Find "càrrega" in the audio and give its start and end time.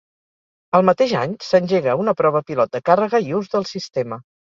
2.91-3.25